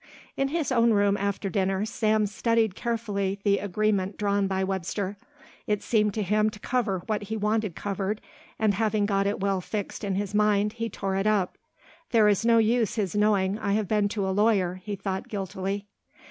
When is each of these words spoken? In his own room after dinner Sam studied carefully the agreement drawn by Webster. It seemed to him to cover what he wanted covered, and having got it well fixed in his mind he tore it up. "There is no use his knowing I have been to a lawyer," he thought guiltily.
In 0.35 0.47
his 0.47 0.71
own 0.71 0.93
room 0.93 1.15
after 1.15 1.47
dinner 1.47 1.85
Sam 1.85 2.25
studied 2.25 2.73
carefully 2.73 3.37
the 3.43 3.59
agreement 3.59 4.17
drawn 4.17 4.47
by 4.47 4.63
Webster. 4.63 5.15
It 5.67 5.83
seemed 5.83 6.15
to 6.15 6.23
him 6.23 6.49
to 6.49 6.59
cover 6.59 7.03
what 7.05 7.21
he 7.29 7.37
wanted 7.37 7.75
covered, 7.75 8.19
and 8.57 8.73
having 8.73 9.05
got 9.05 9.27
it 9.27 9.41
well 9.41 9.61
fixed 9.61 10.03
in 10.03 10.15
his 10.15 10.33
mind 10.33 10.73
he 10.73 10.89
tore 10.89 11.15
it 11.17 11.27
up. 11.27 11.55
"There 12.09 12.27
is 12.27 12.43
no 12.43 12.57
use 12.57 12.95
his 12.95 13.13
knowing 13.15 13.59
I 13.59 13.73
have 13.73 13.87
been 13.87 14.09
to 14.09 14.27
a 14.27 14.31
lawyer," 14.31 14.81
he 14.83 14.95
thought 14.95 15.27
guiltily. 15.29 15.85